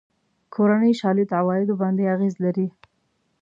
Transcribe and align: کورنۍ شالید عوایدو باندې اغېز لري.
کورنۍ 0.53 0.93
شالید 1.01 1.29
عوایدو 1.39 1.73
باندې 1.81 2.03
اغېز 2.15 2.35
لري. 2.43 2.67